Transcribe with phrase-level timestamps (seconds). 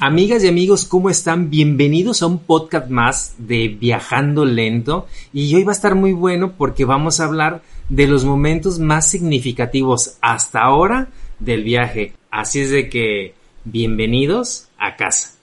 [0.00, 1.50] Amigas y amigos, ¿cómo están?
[1.50, 5.06] Bienvenidos a un podcast más de Viajando Lento.
[5.32, 9.08] Y hoy va a estar muy bueno porque vamos a hablar de los momentos más
[9.08, 12.12] significativos hasta ahora del viaje.
[12.28, 15.33] Así es de que, bienvenidos a casa.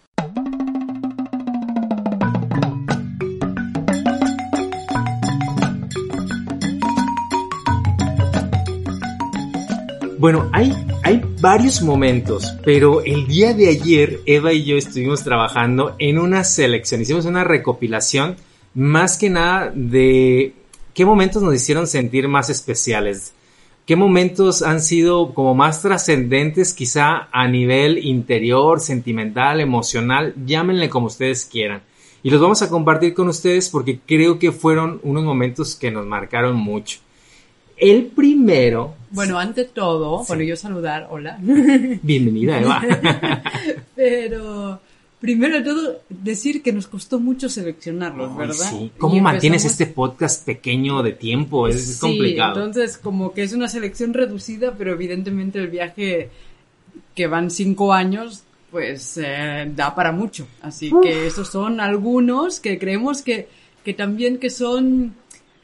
[10.22, 10.72] Bueno, hay,
[11.02, 16.44] hay varios momentos, pero el día de ayer Eva y yo estuvimos trabajando en una
[16.44, 18.36] selección, hicimos una recopilación
[18.76, 20.54] más que nada de
[20.94, 23.34] qué momentos nos hicieron sentir más especiales,
[23.88, 31.08] qué momentos han sido como más trascendentes quizá a nivel interior, sentimental, emocional, llámenle como
[31.08, 31.82] ustedes quieran.
[32.22, 36.06] Y los vamos a compartir con ustedes porque creo que fueron unos momentos que nos
[36.06, 37.00] marcaron mucho.
[37.76, 39.01] El primero.
[39.12, 41.38] Bueno, ante todo, bueno, yo saludar, hola.
[41.42, 42.82] Bienvenida, Eva.
[43.96, 44.80] Pero
[45.20, 48.70] primero de todo, decir que nos costó mucho seleccionarlos, ¿verdad?
[48.70, 48.92] Sí.
[48.98, 51.68] ¿Cómo mantienes este podcast pequeño de tiempo?
[51.68, 52.56] Es, sí, complicado.
[52.56, 56.30] Entonces, como que es una selección reducida, pero evidentemente el viaje
[57.14, 60.48] que van cinco años, pues eh, da para mucho.
[60.62, 63.50] Así que esos son algunos que creemos que,
[63.84, 65.16] que también que son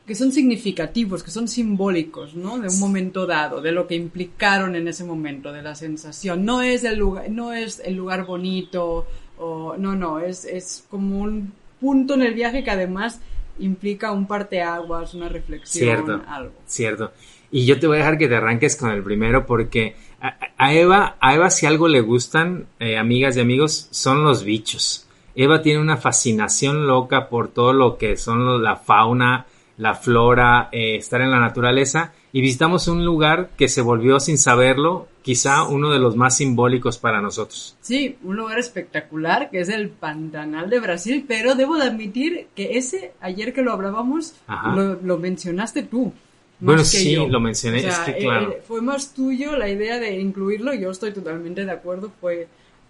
[0.08, 2.58] que son significativos, que son simbólicos, ¿no?
[2.58, 6.46] De un momento dado, de lo que implicaron en ese momento, de la sensación.
[6.46, 9.06] No es el lugar, no es el lugar bonito,
[9.38, 13.20] o no, no, es, es como un punto en el viaje que además
[13.60, 16.54] implica un parteaguas, una reflexión, cierto, algo.
[16.66, 17.12] Cierto.
[17.52, 20.74] Y yo te voy a dejar que te arranques con el primero porque a, a
[20.74, 25.06] Eva, a Eva si algo le gustan, eh, amigas y amigos, son los bichos.
[25.36, 29.46] Eva tiene una fascinación loca por todo lo que son lo, la fauna,
[29.78, 34.38] la flora, eh, estar en la naturaleza y visitamos un lugar que se volvió sin
[34.38, 37.78] saberlo, quizá uno de los más simbólicos para nosotros.
[37.82, 42.78] Sí, un lugar espectacular que es el Pantanal de Brasil, pero debo de admitir que
[42.78, 46.12] ese, ayer que lo hablábamos, lo, lo, mencionaste tú.
[46.60, 47.28] Bueno, sí, yo.
[47.28, 48.52] lo mencioné, o sea, es que claro.
[48.52, 52.48] Eh, fue más tuyo la idea de incluirlo, yo estoy totalmente de acuerdo, fue,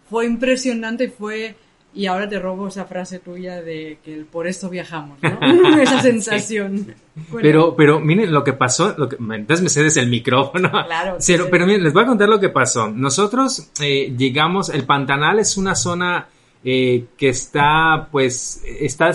[0.09, 1.55] fue impresionante, fue
[1.93, 5.79] y ahora te robo esa frase tuya de que por esto viajamos, ¿no?
[5.81, 6.77] esa sensación.
[6.79, 6.93] Sí.
[7.29, 7.41] Bueno.
[7.41, 10.71] Pero, pero miren lo que pasó, lo que, entonces me cedes el micrófono.
[10.87, 11.17] Claro.
[11.19, 11.35] Sí.
[11.49, 12.89] pero miren, les voy a contar lo que pasó.
[12.89, 16.27] Nosotros eh, llegamos, el Pantanal es una zona
[16.63, 19.11] eh, que está, pues, está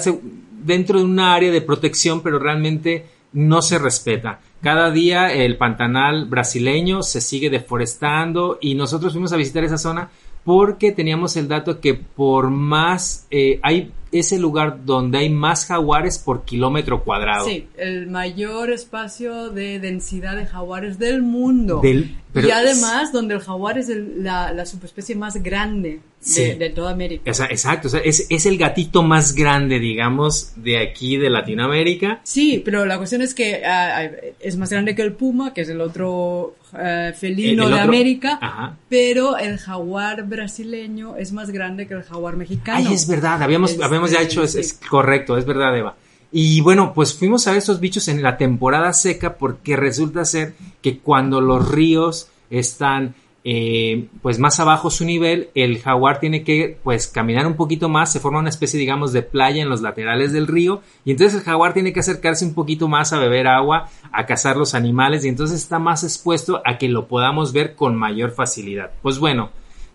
[0.64, 4.40] dentro de una área de protección, pero realmente no se respeta.
[4.62, 10.10] Cada día el Pantanal brasileño se sigue deforestando y nosotros fuimos a visitar esa zona
[10.44, 16.18] porque teníamos el dato que por más eh, hay ese lugar donde hay más jaguares
[16.18, 17.46] por kilómetro cuadrado.
[17.46, 21.80] Sí, el mayor espacio de densidad de jaguares del mundo.
[21.82, 26.42] Del, y además es, donde el jaguar es el, la, la, subespecie más grande sí.
[26.42, 27.30] de, de, toda América.
[27.30, 31.28] O sea, exacto, o sea, es, es, el gatito más grande, digamos, de aquí de
[31.28, 32.20] Latinoamérica.
[32.22, 35.68] Sí, pero la cuestión es que uh, es más grande que el puma, que es
[35.68, 38.76] el otro uh, felino el, el de otro, América, ajá.
[38.88, 42.88] pero el jaguar brasileño es más grande que el jaguar mexicano.
[42.88, 45.96] Ay, es verdad, habíamos, Es- habíamos ya hecho, es, es correcto, es verdad, Eva.
[46.30, 50.54] Y bueno, pues fuimos a ver esos bichos en la temporada seca porque resulta ser
[50.80, 53.14] que cuando los ríos están
[53.44, 58.12] eh, pues más abajo su nivel, el jaguar tiene que pues caminar un poquito más,
[58.12, 61.44] se forma una especie digamos de playa en los laterales del río y entonces el
[61.44, 65.28] jaguar tiene que acercarse un poquito más a beber agua, a cazar los animales y
[65.28, 68.92] entonces está más expuesto a que lo podamos ver con mayor facilidad.
[69.02, 69.50] Pues bueno,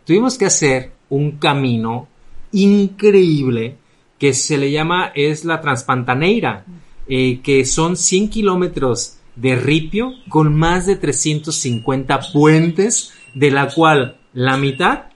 [0.05, 2.09] tuvimos que hacer un camino
[2.51, 3.77] increíble
[4.19, 6.65] que se le llama es la Transpantaneira,
[7.07, 14.17] eh, que son 100 kilómetros de ripio con más de 350 puentes, de la cual
[14.33, 15.06] la mitad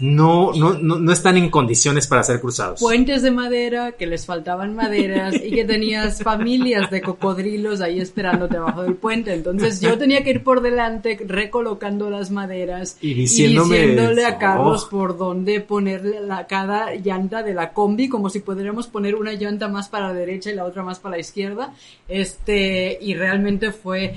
[0.00, 2.78] no, no, no, no, están en condiciones para ser cruzados.
[2.78, 8.56] Puentes de madera, que les faltaban maderas y que tenías familias de cocodrilos ahí esperándote
[8.56, 9.34] abajo del puente.
[9.34, 14.38] Entonces yo tenía que ir por delante recolocando las maderas y, diciéndome, y diciéndole a
[14.38, 14.90] Carlos oh.
[14.90, 19.66] por dónde ponerle la, cada llanta de la combi, como si pudiéramos poner una llanta
[19.66, 21.74] más para la derecha y la otra más para la izquierda.
[22.06, 24.14] Este, y realmente fue,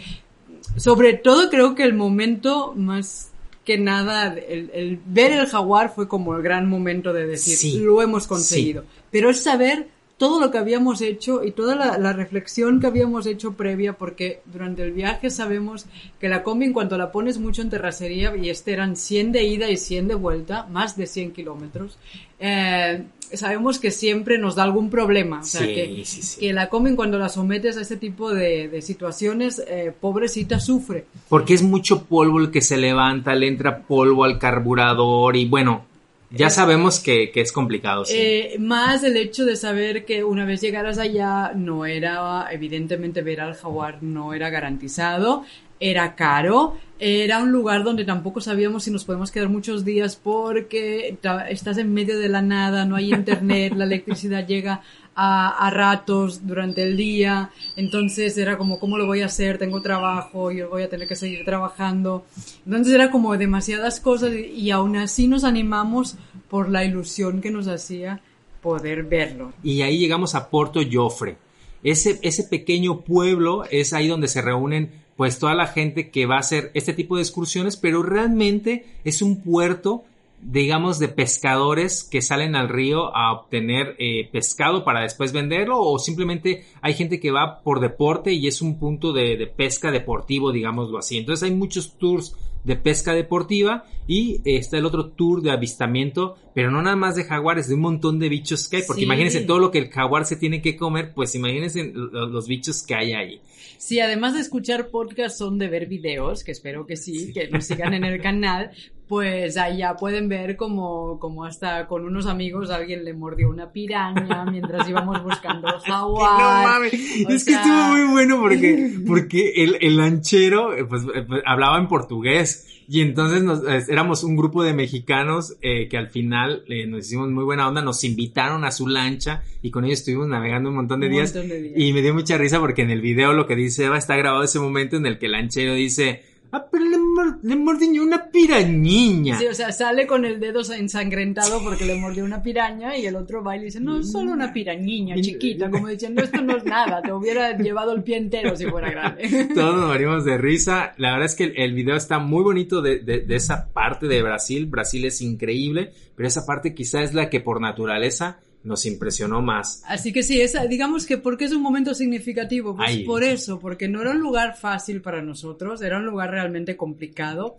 [0.77, 3.30] sobre todo creo que el momento más
[3.65, 7.79] que nada, el, el ver el jaguar fue como el gran momento de decir, Sí.
[7.79, 8.83] lo hemos conseguido.
[9.11, 9.87] Pero es saber
[10.17, 14.41] todo lo que habíamos hecho y toda la, la reflexión que habíamos hecho previa, porque
[14.45, 15.85] durante el viaje sabemos
[16.19, 19.43] que la combi en cuanto la pones mucho en terracería, y este eran 100 de
[19.45, 21.97] ida y 100 de vuelta, más de 100 kilómetros,
[22.41, 23.03] eh,
[23.33, 25.39] sabemos que siempre nos da algún problema.
[25.39, 26.39] O sea, Sí, que, sí, sí.
[26.39, 31.05] que la combi cuando la sometes a este tipo de, de situaciones, eh, pobrecita sufre.
[31.29, 35.85] Porque es mucho polvo el que se levanta, le entra polvo al carburador y bueno,
[36.31, 38.05] ya sabemos que, que es complicado.
[38.05, 38.13] sí.
[38.17, 43.41] Eh, más el hecho de saber que una vez llegaras allá no era, evidentemente ver
[43.41, 45.43] al jaguar no era garantizado,
[45.81, 51.17] era caro, era un lugar donde tampoco sabíamos si nos podemos quedar muchos días porque
[51.49, 54.83] estás en medio de la nada, no hay internet, la electricidad llega
[55.15, 59.57] a, a ratos durante el día, entonces era como, ¿cómo lo voy a hacer?
[59.57, 62.25] Tengo trabajo, yo voy a tener que seguir trabajando.
[62.65, 66.17] Entonces era como demasiadas cosas y, y aún así nos animamos
[66.49, 68.21] por la ilusión que nos hacía
[68.61, 69.53] poder verlo.
[69.63, 71.37] Y ahí llegamos a Porto Joffre.
[71.83, 76.37] Ese, ese pequeño pueblo es ahí donde se reúnen pues toda la gente que va
[76.37, 80.03] a hacer este tipo de excursiones, pero realmente es un puerto,
[80.41, 85.99] digamos, de pescadores que salen al río a obtener eh, pescado para después venderlo o
[85.99, 90.51] simplemente hay gente que va por deporte y es un punto de, de pesca deportivo,
[90.51, 91.19] digámoslo así.
[91.19, 96.35] Entonces hay muchos tours de pesca deportiva y eh, está el otro tour de avistamiento,
[96.53, 99.05] pero no nada más de jaguares, de un montón de bichos que hay, porque Sí.
[99.05, 102.83] imagínense todo lo que el jaguar se tiene que comer, pues imagínense lo- los bichos
[102.83, 103.41] que hay ahí.
[103.77, 107.65] Si además de escuchar podcasts son de ver videos, que espero que sí, que nos
[107.65, 108.71] sigan en el canal,
[109.11, 114.45] pues allá pueden ver como, como hasta con unos amigos alguien le mordió una piraña
[114.45, 116.39] mientras íbamos buscando jaguar.
[116.39, 116.93] No mames,
[117.27, 121.43] O es que estuvo muy bueno porque, porque el, el lanchero eh, pues, eh, pues,
[121.45, 126.63] hablaba en portugués y entonces nos, éramos un grupo de mexicanos eh, que al final
[126.69, 130.29] eh, nos hicimos muy buena onda, nos invitaron a su lancha y con ellos estuvimos
[130.29, 131.73] navegando un montón de Un días montón de días.
[131.75, 134.45] y me dio mucha risa porque en el video lo que dice Eva está grabado
[134.45, 136.23] ese momento en el que el lanchero dice,
[136.53, 137.00] ah, pero le,
[137.41, 139.37] le mordió una pirañiña.
[139.39, 143.15] Sí, o sea, sale con el dedo ensangrentado porque le mordió una piraña y el
[143.15, 146.57] otro va y le dice, no, es solo una pirañiña chiquita, como diciendo, esto no
[146.57, 149.49] es nada, te hubiera llevado el pie entero si fuera grande.
[149.55, 150.93] Todos nos morimos de risa.
[150.97, 154.07] La verdad es que el, el video está muy bonito de, de- de esa parte
[154.07, 154.65] de Brasil.
[154.67, 159.83] Brasil es increíble, pero esa parte quizá es la que por naturaleza nos impresionó más.
[159.87, 163.87] Así que sí, esa, digamos que porque es un momento significativo, pues por eso, porque
[163.87, 167.57] no era un lugar fácil para nosotros, era un lugar realmente complicado.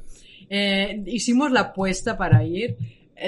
[0.48, 2.76] Eh, hicimos la apuesta para ir,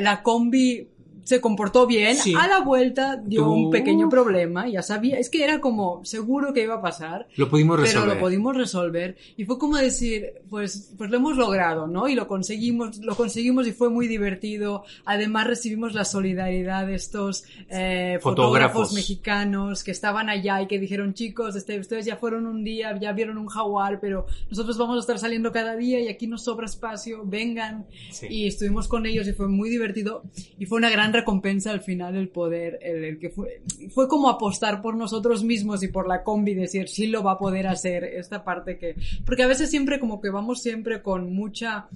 [0.00, 0.88] la combi
[1.24, 2.34] se comportó bien, Sí.
[2.38, 6.62] a la vuelta dio un pequeño problema, ya sabía, es que era como seguro que
[6.62, 8.14] iba a pasar, Lo pudimos pero resolver.
[8.14, 12.06] lo pudimos resolver y fue como decir, pues, pues lo hemos logrado, ¿no?
[12.08, 14.84] Y lo conseguimos, lo conseguimos y fue muy divertido.
[15.06, 18.34] Además recibimos la solidaridad de estos eh, fotógrafos.
[18.44, 18.92] Fotógrafos.
[18.92, 23.12] mexicanos que estaban allá y que dijeron, chicos, este, ustedes ya fueron un día, ya
[23.12, 26.66] vieron un jaguar, pero nosotros vamos a estar saliendo cada día y aquí nos sobra
[26.66, 27.86] espacio, vengan.
[28.10, 28.26] Sí.
[28.28, 30.22] Y estuvimos con ellos y fue muy divertido
[30.58, 33.62] y fue una gran recompensa al final el poder, el, el que fue,
[33.94, 37.38] fue como apostar por nosotros mismos y por la combi, decir, sí lo va a
[37.38, 38.94] poder hacer, esta parte que,
[39.24, 41.86] porque a veces siempre como que vamos siempre con mucha,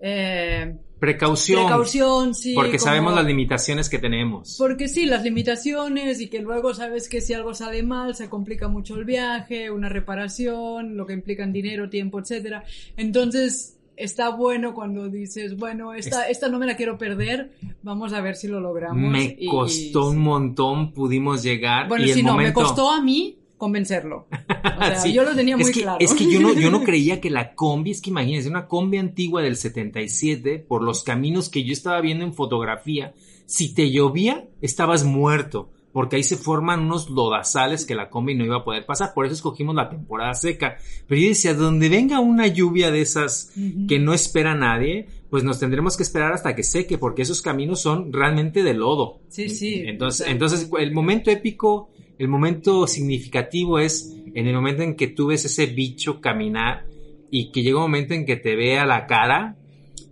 [0.00, 1.60] eh, Precaución.
[1.64, 2.54] precaución, sí.
[2.54, 4.56] porque como- sabemos las limitaciones que tenemos.
[4.58, 8.68] porque sí, las limitaciones y que luego sabes que si algo sale mal se complica
[8.68, 12.64] mucho el viaje, una reparación, lo que implica en dinero, tiempo, etcétera.
[12.96, 18.20] Entonces está bueno cuando dices, bueno, esta, esta no me la quiero perder, vamos a
[18.20, 19.10] ver si lo logramos.
[19.10, 21.88] Me y- costó un montón, pudimos llegar.
[21.88, 22.60] Bueno, y el si no, momento...
[22.60, 24.26] me costó a mí convencerlo.
[24.76, 25.12] O sea, Sí.
[25.14, 25.96] yo lo tenía es muy que, claro.
[26.00, 28.98] Es que yo no, yo no creía que la combi, es que imagínense, una combi
[28.98, 33.14] antigua del 77, por los caminos que yo estaba viendo en fotografía,
[33.46, 38.44] si te llovía, estabas muerto, porque ahí se forman unos lodazales que la combi no
[38.44, 40.76] iba a poder pasar, por eso escogimos la temporada seca.
[41.08, 43.50] Pero yo decía, donde venga una lluvia de esas
[43.88, 47.80] que no espera nadie, pues nos tendremos que esperar hasta que seque, porque esos caminos
[47.80, 49.20] son realmente de lodo.
[49.28, 49.84] Sí, sí.
[49.86, 51.88] Entonces, entonces el momento épico,
[52.18, 56.84] el momento significativo es en el momento en que tú ves ese bicho caminar
[57.30, 59.56] y que llega un momento en que te ve a la cara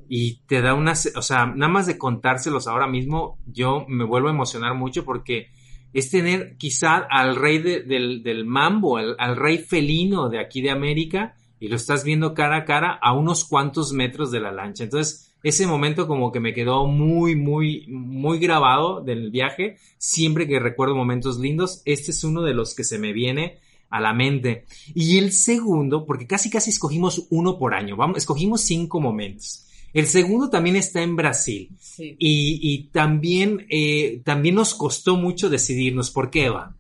[0.09, 4.29] y te da una, o sea, nada más de contárselos ahora mismo, yo me vuelvo
[4.29, 5.49] a emocionar mucho porque
[5.95, 10.61] es tener quizá al rey de- del, del mambo, al, al rey felino de aquí
[10.61, 14.53] de América y lo estás viendo cara a cara a unos cuantos metros de la
[14.53, 14.85] lancha.
[14.85, 19.77] Entonces, ese momento como que me quedó muy, muy, muy grabado del viaje.
[19.99, 23.59] Siempre que recuerdo momentos lindos, este es uno de los que se me viene
[23.91, 24.65] a la mente.
[24.95, 29.67] Y el segundo, porque casi casi escogimos uno por año, vamos, escogimos cinco momentos.
[29.95, 31.71] El segundo también está en Brasil.
[31.81, 32.17] Sí.
[32.19, 36.11] Y, y también, eh, también nos costó mucho decidirnos.
[36.11, 36.77] ¿Por qué, Eva?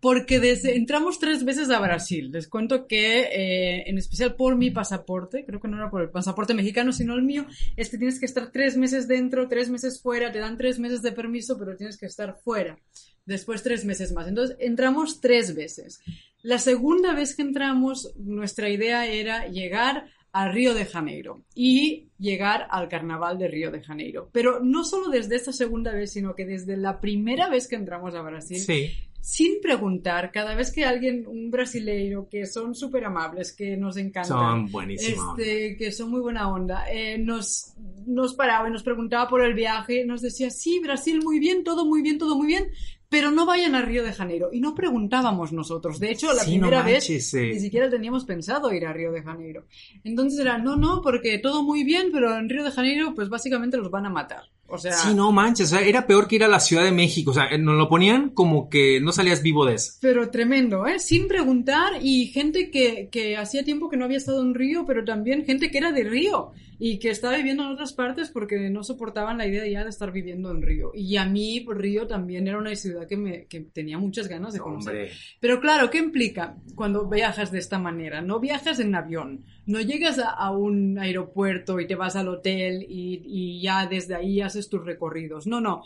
[0.00, 2.32] Porque desde, entramos tres veces a Brasil.
[2.32, 6.10] Les cuento que, eh, en especial por mi pasaporte, creo que no era por el
[6.10, 7.46] pasaporte mexicano, sino el mío,
[7.76, 11.02] es que tienes que estar tres meses dentro, tres meses fuera, te dan tres meses
[11.02, 12.76] de permiso, pero tienes que estar fuera.
[13.24, 14.26] Después tres meses más.
[14.26, 16.00] Entonces, entramos tres veces.
[16.42, 22.66] La segunda vez que entramos, nuestra idea era llegar a Río de Janeiro y llegar
[22.70, 24.30] al carnaval de Río de Janeiro.
[24.32, 28.14] Pero no solo desde esta segunda vez, sino que desde la primera vez que entramos
[28.14, 28.90] a Brasil, Sí.
[29.20, 34.68] sin preguntar, cada vez que alguien, un brasileiro, que son súper amables, que nos encantan,
[34.68, 37.74] Son este, que son muy buena onda, eh, nos,
[38.06, 41.84] nos paraba y nos preguntaba por el viaje, nos decía, sí, Brasil muy bien, todo
[41.84, 42.68] muy bien, todo muy bien,
[43.12, 44.48] pero no vayan a Río de Janeiro.
[44.50, 46.00] Y no preguntábamos nosotros.
[46.00, 47.50] De hecho, la Sí, no primera vez manches, eh.
[47.52, 49.66] ni siquiera teníamos pensado ir a Río de Janeiro.
[50.02, 53.76] Entonces era, no, no, porque todo muy bien, pero en Río de Janeiro, pues básicamente
[53.76, 54.44] los van a matar.
[54.66, 56.92] O sea, Sí, no manches, o sea, era peor que ir a la Ciudad de
[56.92, 59.92] México, o sea, nos lo ponían como que no salías vivo de eso.
[60.00, 60.98] Pero tremendo, ¿eh?
[60.98, 65.04] Sin preguntar y gente que, que hacía tiempo que no había estado en Río, pero
[65.04, 66.52] también gente que era de Río
[66.84, 70.10] y que estaba viviendo en otras partes porque no soportaban la idea ya de estar
[70.10, 70.90] viviendo en Río.
[70.92, 74.52] Y a mí, pues, Río también era una ciudad que, me, que tenía muchas ganas
[74.52, 74.92] de conocer.
[74.92, 78.20] Hombre, Pero claro, ¿qué implica cuando viajas de esta manera?
[78.20, 82.84] No viajas en avión, no llegas a, a un aeropuerto y te vas al hotel
[82.88, 85.46] y, y ya desde ahí haces tus recorridos.
[85.46, 85.84] No, no.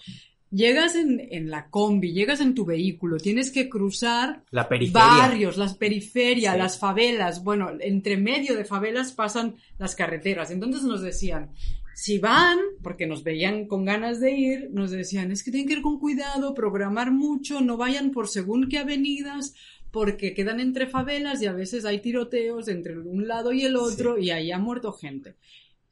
[0.50, 5.74] Llegas en, en la combi, llegas en tu vehículo, tienes que cruzar la barrios, las
[5.74, 6.58] periferias, Sí.
[6.58, 7.42] las favelas.
[7.42, 10.50] Bueno, entre medio de favelas pasan las carreteras.
[10.52, 11.50] Entonces nos decían,
[11.94, 15.74] si van, porque nos veían con ganas de ir, nos decían, es que tienen que
[15.74, 19.54] ir con cuidado, programar mucho, no vayan por según qué avenidas,
[19.90, 24.18] porque quedan entre favelas y a veces hay tiroteos entre un lado y el otro
[24.18, 25.34] y ahí ha muerto gente.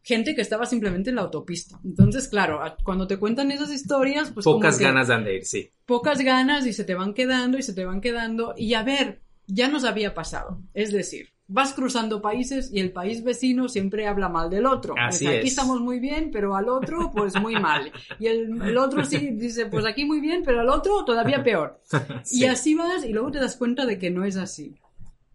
[0.06, 1.80] Gente que estaba simplemente en la autopista.
[1.84, 5.44] Entonces, claro, cuando te cuentan esas historias, pues como Pocas que- ganas dan de ir,
[5.46, 5.70] sí.
[5.86, 8.54] pocas ganas y se te van quedando y se te van quedando.
[8.56, 10.60] Y a ver, ya nos había pasado.
[10.74, 14.94] Es decir, vas cruzando países y el país vecino siempre habla mal del otro.
[14.98, 15.52] Así Pues aquí es.
[15.52, 17.90] estamos muy bien, pero al otro, pues muy mal.
[18.18, 21.80] Y el, el otro sí dice, pues aquí muy bien, pero al otro todavía peor.
[22.24, 22.40] Sí.
[22.42, 24.74] Y así vas y luego te das cuenta de que no es así.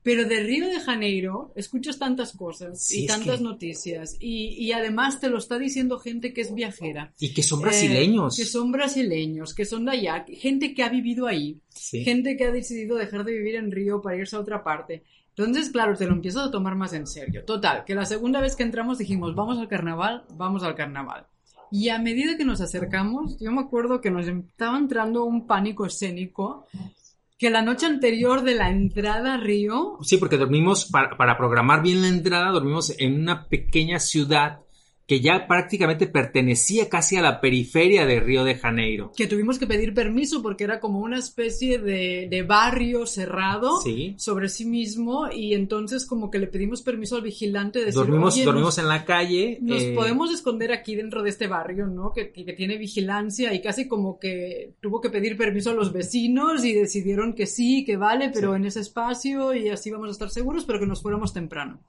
[0.10, 4.72] Pero de Río de Janeiro escuchas tantas cosas Sí, y tantas que- noticias y, y
[4.72, 7.13] además te lo está diciendo gente que es viajera.
[7.20, 8.36] Y que son Eh, brasileños.
[8.36, 12.04] que son brasileños, que son de allá, gente que ha vivido ahí, Sí.
[12.04, 15.04] gente que ha decidido dejar de vivir en Río para irse a otra parte.
[15.38, 17.46] Entonces, claro, te lo empiezas a tomar más en serio.
[17.46, 21.28] Total, que la segunda vez que entramos dijimos, vamos al carnaval, vamos al carnaval.
[21.72, 25.86] Y a medida que nos acercamos, yo me acuerdo que nos estaba entrando un pánico
[25.86, 26.66] escénico,
[27.39, 31.81] que la noche anterior de la entrada a Río, Sí, porque dormimos, para, para programar
[31.81, 34.60] bien la entrada, dormimos en una pequeña ciudad
[35.10, 39.12] que ya prácticamente pertenecía casi a la periferia de Río de Janeiro.
[39.18, 44.13] que tuvimos que pedir permiso porque era como una especie de, de barrio cerrado Sí.
[44.20, 48.36] sobre sí mismo y entonces como que le pedimos permiso al vigilante de decir, Dormimos,
[48.36, 49.58] "Oye, dormimos nos, en la calle.
[49.62, 52.13] nos eh, podemos esconder aquí dentro de este barrio, ¿no?
[52.13, 55.92] Que, que- que tiene vigilancia y casi como que tuvo que pedir permiso a los
[55.92, 58.58] vecinos y decidieron que sí, que vale, pero Sí.
[58.58, 61.82] en ese espacio y así vamos a estar seguros, pero que nos fuéramos temprano.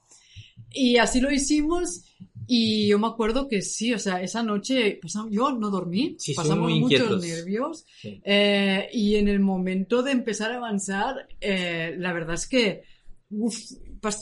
[0.72, 2.04] Y así lo hicimos
[2.52, 6.34] y yo me acuerdo que sí, o sea, esa noche pasamos- yo no dormí, Sí,
[6.34, 8.20] pasamos muchos nervios Sí.
[8.24, 12.82] eh, y en el momento de empezar a avanzar, eh, la verdad es que
[13.30, 13.56] uf,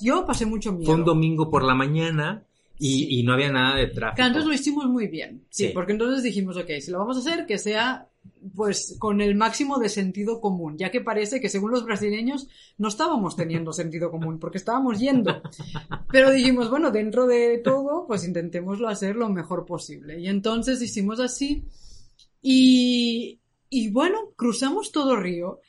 [0.03, 0.85] yo pasé mucho miedo.
[0.85, 2.45] Fue un domingo por la mañana
[2.79, 4.27] y, y no había nada de tráfico.
[4.27, 5.71] Entonces lo hicimos muy bien, sí, Sí.
[5.75, 8.09] porque entonces dijimos, ok, si lo vamos a hacer, que sea
[8.55, 12.89] pues con el máximo de sentido común, ya que parece que según los brasileños no
[12.89, 15.41] estábamos teniendo sentido común, porque estábamos yendo.
[16.13, 20.21] Pero dijimos, bueno, dentro de todo, pues intentémoslo hacer lo mejor posible.
[20.21, 21.65] Y entonces hicimos así
[22.43, 25.61] y, y bueno, cruzamos todo Río.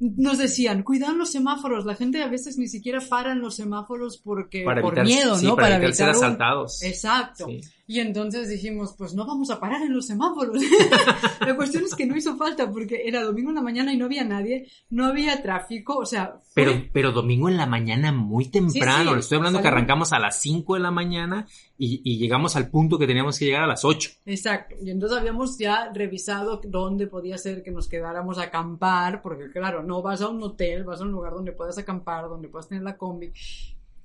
[0.00, 1.84] Nos decían, cuidado los semáforos.
[1.84, 5.36] La gente a veces ni siquiera para en los semáforos porque para por evitar, miedo,
[5.36, 5.56] sí, ¿no?
[5.56, 6.82] para, evitar ser un- asaltados.
[6.82, 7.46] Exacto.
[7.46, 7.60] Sí.
[7.90, 10.58] Y entonces dijimos, pues no vamos a parar en los semáforos.
[11.40, 14.04] la cuestión es que no hizo falta porque era domingo en la mañana y no
[14.04, 18.44] había nadie, no había tráfico, o sea, fue- Pero, pero domingo en la mañana muy
[18.50, 19.14] temprano.
[19.14, 21.46] Sí, estoy hablando que arrancamos a las 5 de la mañana
[21.78, 24.10] y, y llegamos al punto que teníamos que llegar a las 8.
[24.26, 24.76] Exacto.
[24.82, 29.82] Y entonces habíamos ya revisado dónde podía ser que nos quedáramos a acampar, porque claro,
[29.82, 32.84] no vas a un hotel, vas a un lugar donde puedas acampar, donde puedas tener
[32.84, 33.32] la combi.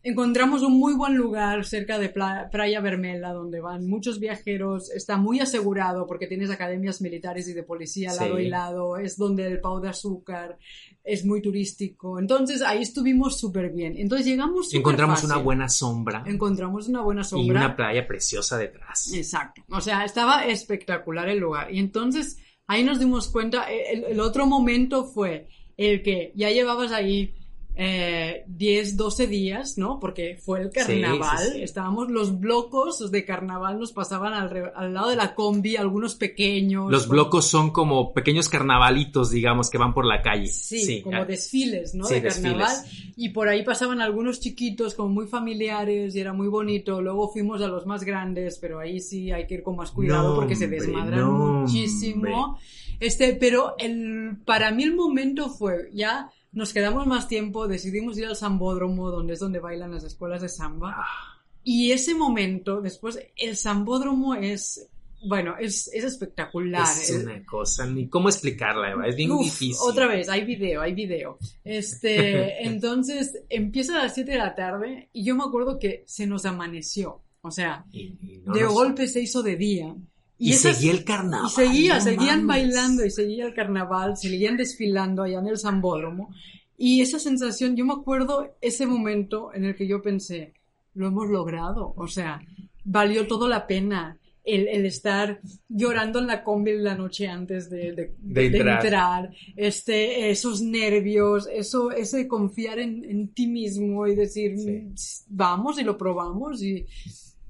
[0.04, 4.92] Encontramos un muy buen lugar cerca de Pla- Playa Vermela, donde van muchos viajeros.
[4.92, 8.20] Está muy asegurado porque tienes academias militares y de policía Sí.
[8.20, 8.98] lado y lado.
[8.98, 10.58] Es donde el pau de azúcar
[11.04, 12.20] es muy turístico.
[12.20, 13.96] Entonces ahí estuvimos súper bien.
[13.98, 15.34] Entonces llegamos súper Encontramos fácil.
[15.36, 17.60] una buena sombra Encontramos una buena y sombra.
[17.66, 19.12] una playa preciosa detrás.
[19.14, 19.64] Exacto.
[19.70, 21.74] O sea, estaba espectacular el lugar.
[21.74, 26.92] Y entonces ahí nos dimos cuenta, el, el otro momento fue el que ya llevabas
[26.92, 27.34] ahí
[27.76, 30.00] eh, 10, 12 días, ¿no?
[30.00, 31.38] Porque fue el carnaval.
[31.40, 31.64] sí, sí.
[31.64, 36.92] Estábamos, los blocos de carnaval nos pasaban al, al lado de la combi, algunos pequeños.
[36.92, 40.48] Los como- blocos son como pequeños carnavalitos, digamos, que van por la calle.
[40.48, 42.06] Sí, como desfiles, ¿no?
[42.06, 42.70] sí, de carnaval.
[42.84, 43.14] desfiles.
[43.18, 47.02] Y por ahí pasaban algunos chiquitos como muy familiares y era muy bonito.
[47.02, 50.30] Luego fuimos a los más grandes, pero ahí sí hay que ir con más cuidado
[50.30, 52.58] No, porque se desmadran no, muchísimo.
[53.00, 58.26] Este, pero el, para mí el momento fue, ya nos quedamos más tiempo, decidimos ir
[58.26, 60.96] al Sambódromo, donde es donde bailan las escuelas de samba.
[60.98, 64.88] Ah, Y ese momento, después, el Sambódromo es,
[65.26, 66.84] bueno, es, es espectacular.
[67.02, 69.76] es una cosa, ni cómo explicarla, Eva, es bien Uf, difícil.
[69.82, 71.38] Otra vez, hay video, hay video.
[71.64, 76.28] Este, entonces empieza a las 7 de la tarde y yo me acuerdo que se
[76.28, 77.22] nos amaneció.
[77.42, 79.94] O sea, Y- y no de nos- golpe se hizo de día.
[80.38, 81.48] Y, esas- seguía el carnaval.
[81.48, 82.66] y seguía, no seguían mames.
[82.66, 86.34] bailando y seguía el carnaval, seguían desfilando allá en el Sambódromo.
[86.78, 90.54] Y esa sensación, yo me acuerdo ese momento en el que yo pensé,
[90.96, 91.94] lo hemos logrado.
[91.96, 92.42] O sea,
[92.84, 94.18] valió todo la pena.
[94.46, 98.84] El, el estar llorando en la combi la noche antes de, de- De de entrar.
[98.84, 104.58] entrar, este, esos nervios, eso, ese confiar en, en ti mismo y decir,
[104.98, 105.24] Sí.
[105.30, 106.86] vamos y lo probamos y,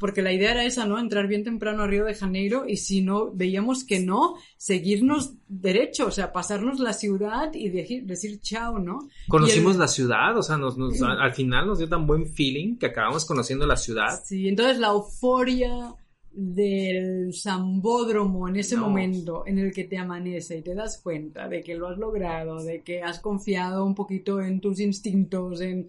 [0.04, 1.00] porque la idea era esa, ¿no?
[1.00, 6.08] Entrar bien temprano a Río de Janeiro y si no veíamos que no, seguirnos derecho,
[6.08, 9.08] o sea, pasarnos la ciudad y decir, decir chao, ¿no?
[9.30, 12.88] Conocimos el- la ciudad, o sea, nos, al final nos dio tan buen feeling que
[12.88, 14.10] acabamos conociendo la ciudad.
[14.26, 15.96] Sí, entonces la euforia
[16.34, 18.82] del Sambódromo en ese No.
[18.90, 22.62] momento en el que te amanece y te das cuenta de que lo has logrado,
[22.62, 25.88] de que has confiado un poquito en tus instintos, en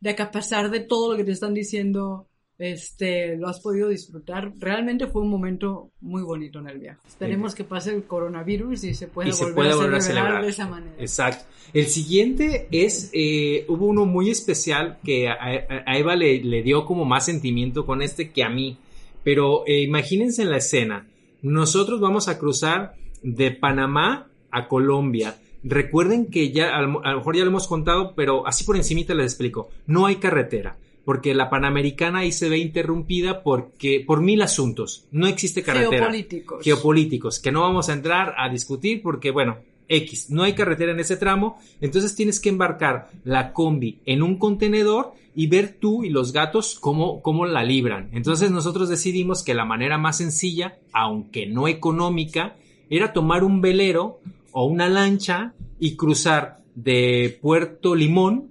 [0.00, 3.88] de que a pesar de todo lo que te están diciendo, este, lo has podido
[3.88, 4.52] disfrutar.
[4.58, 7.00] Realmente fue un momento muy bonito en el viaje.
[7.06, 10.00] Esperemos que pase el coronavirus y se pueda y se volver, puede a, volver a
[10.00, 10.94] celebrar de esa manera.
[10.98, 11.44] Exacto.
[11.72, 17.04] El siguiente es, eh, hubo uno muy especial que a, Eva le, le dio como
[17.04, 18.78] más sentimiento con este que a mí.
[19.22, 21.06] Pero eh, imagínense en la escena.
[21.42, 25.36] Nosotros vamos a cruzar de Panamá a Colombia.
[25.62, 28.76] Recuerden que ya, a lo a lo mejor ya lo hemos contado, pero así por
[28.76, 29.68] encimita les explico.
[29.86, 30.76] No hay carretera.
[31.06, 35.06] Porque la Panamericana ahí se ve interrumpida porque, por mil asuntos.
[35.10, 36.62] No existe carretera Geopolíticos.
[36.62, 39.56] geopolíticos que no vamos a entrar a discutir porque, bueno,
[39.88, 44.36] X, no hay carretera en ese tramo, entonces tienes que embarcar la combi en un
[44.36, 48.08] contenedor y ver tú y los gatos cómo, cómo la libran.
[48.12, 52.56] Entonces nosotros decidimos que la manera más sencilla, aunque no económica,
[52.90, 54.20] era tomar un velero
[54.52, 58.48] o una lancha y cruzar de Puerto Limón,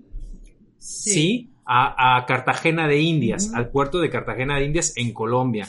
[0.77, 5.67] sí, a, a Cartagena de Indias, al puerto de Cartagena de Indias en Colombia.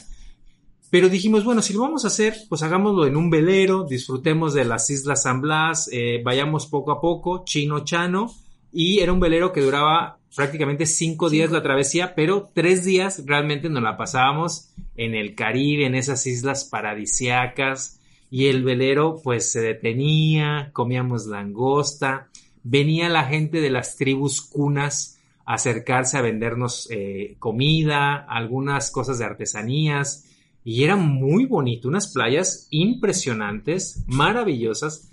[0.90, 4.64] Pero dijimos, bueno, si lo vamos a hacer, pues hagámoslo en un velero, disfrutemos de
[4.64, 8.32] las Islas San Blas, eh, vayamos poco a poco, chino chano,
[8.72, 11.28] y era un velero que duraba prácticamente cinco.
[11.28, 16.26] días la travesía, pero tres días realmente nos la pasábamos en el Caribe, en esas
[16.26, 22.28] islas paradisiacas, y el velero pues se detenía, comíamos langosta,
[22.62, 25.15] venía la gente de las tribus cunas
[25.46, 30.24] acercarse a vendernos eh, comida, algunas cosas de artesanías,
[30.64, 35.08] y era muy bonito, unas playas impresionantes, maravillosas,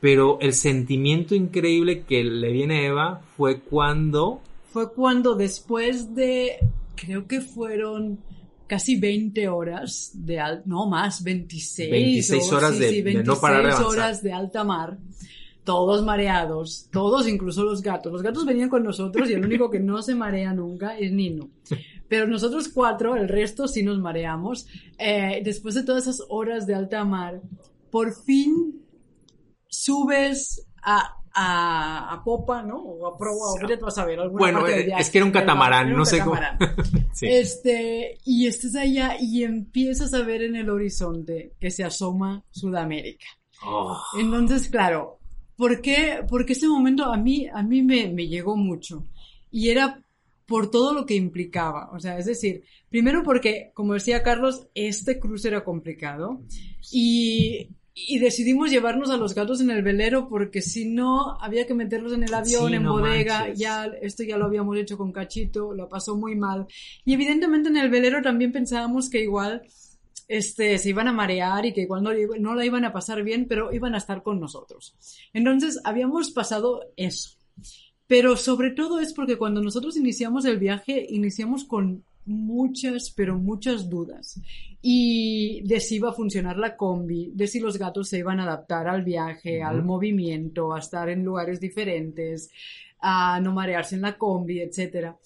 [0.00, 4.40] pero el sentimiento increíble que le viene a Eva fue cuando
[4.72, 6.56] fue cuando después de,
[6.96, 8.18] creo que fueron
[8.66, 13.10] casi 20 horas de al, no más, 26, 26 o- horas sí, de- sí, de
[13.14, 13.86] no 26 parar de avanzar.
[13.86, 14.98] horas de alta mar,
[15.66, 18.10] todos mareados, todos, incluso los gatos.
[18.12, 21.50] Los gatos venían con nosotros y el único que no se marea nunca es Nino.
[22.08, 24.66] Pero nosotros cuatro, el resto sí nos mareamos.
[24.98, 27.42] Eh, después de todas esas horas de alta mar,
[27.90, 28.80] por fin
[29.68, 32.78] subes a, a, a popa, ¿no?
[32.80, 35.02] O a proa, o tú a saber, alguna Bueno, parte del eh, viaje.
[35.02, 36.76] es que era un catamarán, era no un sé cómo- catamarán.
[37.16, 37.26] Sí.
[37.28, 43.24] Este, y estás allá y empiezas a ver en el horizonte que se asoma Sudamérica.
[43.64, 45.18] Oh, Entonces, claro,
[45.56, 46.20] ¿por qué?
[46.28, 49.04] Porque ese momento a mí, a mí me, me llegó mucho.
[49.50, 50.02] Y era
[50.46, 51.90] por todo lo que implicaba.
[51.92, 56.40] O sea, es decir, primero porque, como decía Carlos, este cruce era complicado.
[56.92, 61.72] Y y decidimos llevarnos a los gatos en el velero porque si no había que
[61.72, 63.58] meterlos en el avión, Sí, en no bodega, manches.
[63.58, 66.66] ya esto ya lo habíamos hecho con Cachito, lo pasó muy mal.
[67.06, 69.62] Y evidentemente en el velero también pensábamos que igual
[70.28, 73.46] este, se iban a marear y que igual no, no la iban a pasar bien,
[73.48, 74.94] pero iban a estar con nosotros.
[75.32, 77.36] Entonces habíamos pasado eso.
[78.06, 83.88] Pero sobre todo es porque cuando nosotros iniciamos el viaje, iniciamos con muchas, pero muchas
[83.88, 84.40] dudas.
[84.82, 88.44] Y de si iba a funcionar la combi, de si los gatos se iban a
[88.44, 92.50] adaptar al viaje, al movimiento, a estar en lugares diferentes,
[93.00, 95.16] a no marearse en la combi, etcétera.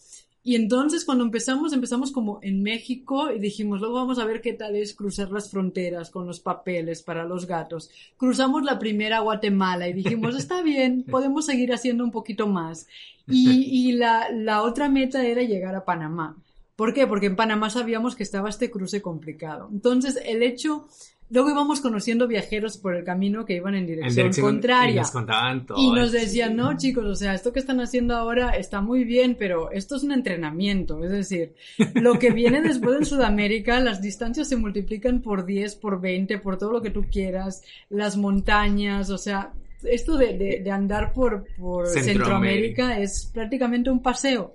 [0.42, 4.54] Y entonces cuando empezamos, empezamos como en México y dijimos, luego vamos a ver qué
[4.54, 7.90] tal es cruzar las fronteras con los papeles para los gatos.
[8.16, 12.86] Cruzamos la primera a Guatemala y dijimos, está bien, podemos seguir haciendo un poquito más.
[13.32, 16.36] Y, y la, la otra meta era llegar a Panamá.
[16.74, 17.06] ¿Por qué?
[17.06, 19.68] Porque en Panamá sabíamos que estaba este cruce complicado.
[19.70, 20.88] Entonces, el hecho,
[21.30, 24.92] luego íbamos conociendo viajeros por el camino que iban en En dirección, dirección- contraria.
[24.92, 25.78] Y nos contaban todo.
[25.80, 29.36] Y nos decían, no, chicos, o sea, esto que están haciendo ahora está muy bien,
[29.38, 31.02] pero esto es un entrenamiento.
[31.04, 31.54] Es decir,
[31.94, 36.58] lo que viene después en Sudamérica, las distancias se multiplican por 10, por 20, por
[36.58, 41.46] todo lo que tú quieras, las montañas, o sea, esto de, de- de andar por,
[41.58, 42.12] por Centroamérica.
[42.88, 44.54] Centroamérica es prácticamente un paseo.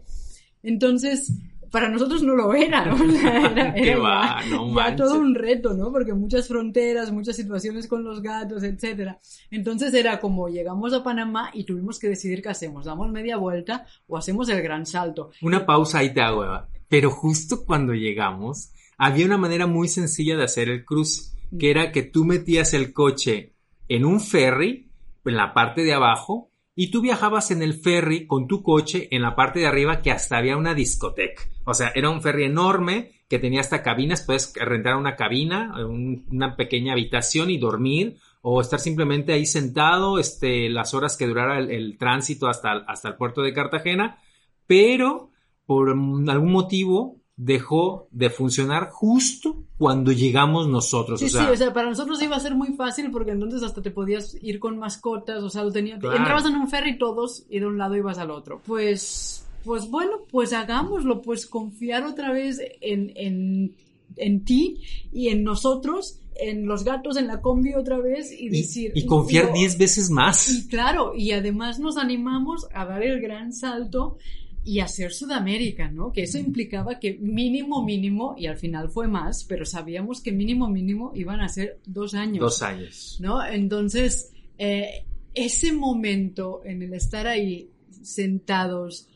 [0.62, 1.32] Entonces,
[1.72, 4.42] para nosotros no lo era, o sea, era, ¿Qué era va?
[4.44, 4.98] ya, No ya manches.
[4.98, 5.92] todo un reto, ¿no?
[5.92, 9.20] Porque muchas fronteras, muchas situaciones con los gatos, etcétera.
[9.52, 13.86] Entonces era como llegamos a Panamá y tuvimos que decidir qué hacemos, damos media vuelta
[14.08, 15.32] o hacemos el gran salto.
[15.42, 16.68] Una pausa ahí te hago, Eva.
[16.88, 21.92] Pero justo cuando llegamos, había una manera muy sencilla de hacer el cruce, que era
[21.92, 23.54] que tú metías el coche
[23.90, 24.90] en un ferry,
[25.26, 29.22] en la parte de abajo, y tú viajabas en el ferry con tu coche en
[29.22, 31.44] la parte de arriba, que hasta había una discoteca.
[31.64, 36.26] O sea, era un ferry enorme que tenía hasta cabinas, puedes rentar una cabina, un-
[36.32, 41.58] una pequeña habitación y dormir, o estar simplemente ahí sentado, este, las horas que durara
[41.58, 44.20] el, el tránsito hasta, hasta el puerto de Cartagena,
[44.68, 45.32] pero
[45.66, 51.20] por algún motivo dejó de funcionar justo cuando llegamos nosotros.
[51.20, 53.62] Sí, o sea, sí, o sea, para nosotros iba a ser muy fácil porque entonces
[53.62, 56.16] hasta te podías ir con mascotas, o sea, lo tenía, Claro.
[56.18, 58.62] entrabas en un ferry todos y de un lado ibas al otro.
[58.66, 63.76] Pues, pues bueno, pues hagámoslo, pues confiar otra vez en, en,
[64.16, 64.80] en ti
[65.12, 68.92] y en nosotros, en los gatos, en la combi otra vez y y, decir...
[68.96, 70.50] y confiar lo- 10 veces más.
[70.50, 74.18] Y claro, y además nos animamos a dar el gran salto
[74.66, 76.12] y hacer Sudamérica, ¿no?
[76.12, 80.68] Que eso implicaba que mínimo, mínimo, y al final fue más, pero sabíamos que mínimo,
[80.68, 82.40] mínimo iban a ser dos años.
[82.40, 83.18] Dos años.
[83.22, 83.46] ¿no?
[83.46, 87.70] Entonces, eh, ese momento en el estar ahí
[88.02, 89.08] sentados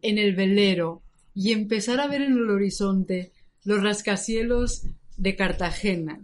[0.00, 1.02] en el velero
[1.34, 3.32] y empezar a ver en el horizonte
[3.64, 4.86] los rascacielos
[5.18, 6.20] de Cartagena,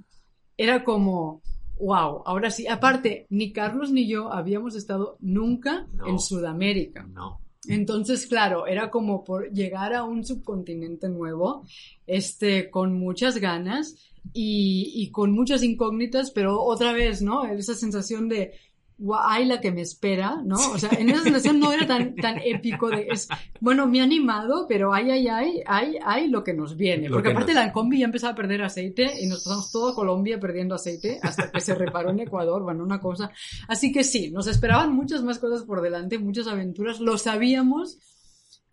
[0.57, 1.43] era como,
[1.79, 6.07] wow, ahora sí, aparte, ni Carlos ni yo habíamos estado nunca No.
[6.09, 7.03] en Sudamérica.
[7.13, 7.41] No.
[7.69, 11.67] Entonces, claro, era como por llegar a un subcontinente nuevo,
[12.07, 13.97] este, con muchas ganas
[14.33, 17.45] y, y con muchas incógnitas, pero otra vez, ¿no?
[17.45, 18.55] Esa sensación de,
[19.01, 20.57] "Guau, ay, la que me espera, ¿no?
[20.73, 23.29] O sea, en esa sensación no era tan, tan épico de, es,
[23.61, 27.09] bueno, me ha animado, pero ay, ay, ay, ay, ay, lo que nos viene.
[27.09, 29.73] Lo Porque que aparte nos- la combi ya empezaba a perder aceite y nos pasamos
[29.73, 33.31] todo Colombia perdiendo aceite hasta que se reparó en Ecuador, bueno, una cosa.
[33.69, 37.99] Así que sí, nos esperaban muchas más cosas por delante, muchas aventuras, lo sabíamos.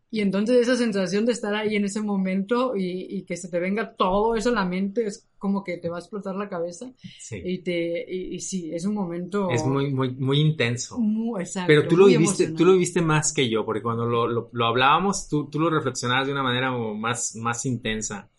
[0.09, 3.59] Y entonces esa sensación de estar ahí en ese momento y, y que se te
[3.59, 6.91] venga todo eso a la mente es como que te va a explotar la cabeza
[7.19, 7.41] Sí.
[7.43, 10.97] y te y, y sí, es un momento Es muy, muy, muy intenso.
[10.97, 14.27] muy- exacto, Pero tú lo viviste, tú lo viviste más que yo, porque cuando lo,
[14.27, 18.29] lo, lo hablábamos, tú, tú lo reflexionabas de una manera más, más intensa.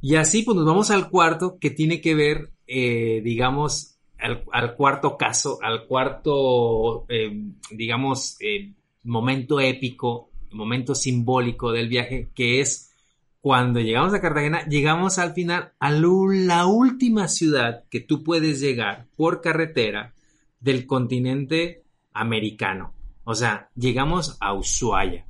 [0.00, 4.74] Y así, pues nos vamos al cuarto, que tiene que ver, eh, digamos, al, al
[4.74, 7.30] cuarto caso, al cuarto, eh,
[7.70, 8.72] digamos, eh,
[9.04, 12.92] momento épico, momento simbólico del viaje, que es
[13.40, 19.06] cuando llegamos a Cartagena, llegamos al final a la última ciudad que tú puedes llegar
[19.16, 20.12] por carretera
[20.60, 21.82] del continente
[22.12, 22.92] americano.
[23.24, 25.24] O sea, llegamos a Ushuaia.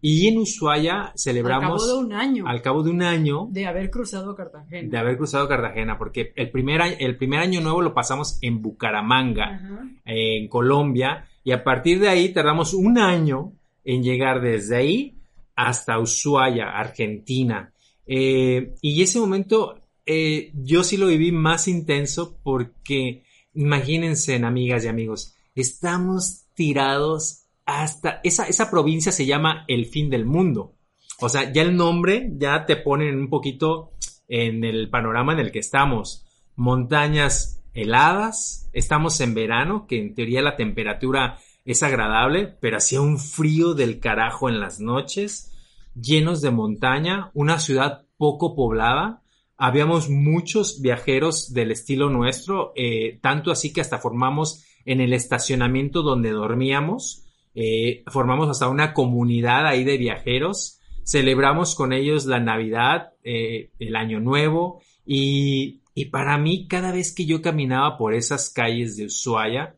[0.00, 3.66] Y en Ushuaia celebramos al cabo de un año al cabo de un año de
[3.66, 4.88] haber cruzado Cartagena.
[4.88, 8.62] de haber cruzado Cartagena, porque el primer, año- el primer año nuevo lo pasamos en
[8.62, 9.88] Bucaramanga, Ajá.
[10.04, 13.52] en Colombia, y a partir de ahí tardamos un año
[13.88, 15.14] en llegar desde ahí
[15.56, 17.72] hasta Ushuaia, Argentina.
[18.06, 23.24] Eh, y ese momento eh, yo sí lo viví más intenso porque,
[23.54, 30.26] imagínense, amigas y amigos, estamos tirados hasta, esa, esa provincia se llama el fin del
[30.26, 30.74] mundo.
[31.20, 33.92] O sea, ya el nombre ya te pone un poquito
[34.28, 36.26] en el panorama en el que estamos.
[36.56, 43.18] Montañas heladas, estamos en verano, que en teoría la temperatura es agradable, pero hacía un
[43.18, 45.52] frío del carajo en las noches,
[45.94, 49.22] llenos de montaña, una ciudad poco poblada,
[49.58, 56.00] habíamos muchos viajeros del estilo nuestro, eh, tanto así que hasta formamos en el estacionamiento
[56.00, 63.12] donde dormíamos, eh, formamos hasta una comunidad ahí de viajeros, celebramos con ellos la Navidad,
[63.22, 68.48] eh, el Año Nuevo y, y para mí cada vez que yo caminaba por esas
[68.48, 69.74] calles de Ushuaia,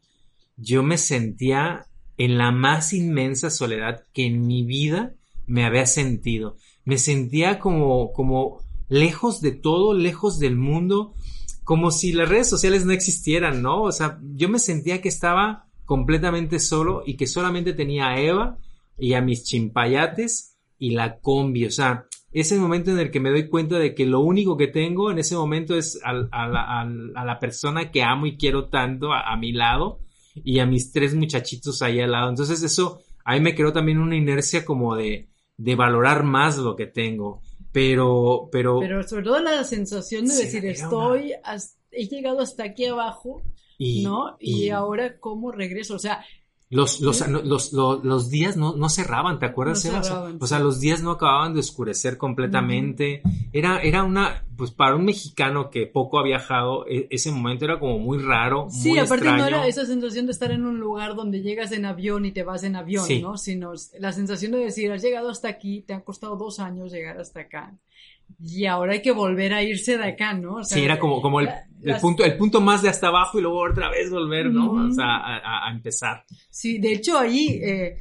[0.61, 5.15] yo me sentía en la más inmensa soledad que en mi vida
[5.47, 6.57] me había sentido.
[6.85, 11.15] Me sentía como, como lejos de todo, lejos del mundo,
[11.65, 13.83] como si las redes sociales no existieran, ¿no?
[13.83, 18.59] O sea, yo me sentía que estaba completamente solo y que solamente tenía a Eva
[18.99, 23.21] y a mis chimpayates y la combi, o sea, es el momento en el que
[23.21, 27.39] me doy cuenta de que lo único que tengo en ese momento es a, la,
[27.41, 29.99] persona que amo y quiero tanto a, mi lado
[30.35, 32.31] y a mis tres muchachitos ahí al lado.
[32.31, 36.87] Entonces eso ahí me creó también una inercia como de, de valorar más lo que
[36.87, 37.43] tengo.
[37.73, 38.81] Pero, pero...
[38.81, 41.35] Pero sobre todo la sensación de decir, estoy,
[41.93, 43.43] he llegado hasta aquí abajo,
[43.79, 44.37] ¿no?
[44.41, 45.95] Y, y, ahora, ¿cómo regreso?
[45.95, 46.25] O sea,
[46.71, 49.85] los, los, los, los, días no, no cerraban, ¿te acuerdas,
[50.41, 53.23] o sea, los días no acababan de oscurecer completamente.
[53.53, 57.81] Era, era una, pues para un mexicano que poco ha viajado, e, ese momento era
[57.81, 58.69] como muy raro.
[58.71, 62.25] Sí, aparte no era esa sensación de estar en un lugar donde llegas en avión
[62.25, 63.37] y te vas en avión, ¿no?
[63.37, 67.19] Sino la sensación de decir, has llegado hasta aquí, te ha costado dos años llegar
[67.19, 67.75] hasta acá
[68.39, 70.63] y ahora hay que volver a irse de acá, ¿no?
[70.65, 71.49] sí, era como, como el,
[72.01, 74.73] punto, el punto más de hasta abajo y luego otra vez volver, ¿no?
[74.73, 76.25] O sea, a, empezar.
[76.51, 77.99] Sí, de hecho ahí eh,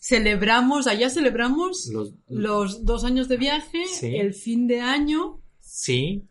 [0.00, 1.90] celebramos, allá celebramos
[2.28, 5.40] los, dos años de viaje, el fin de año.
[5.60, 6.24] Sí.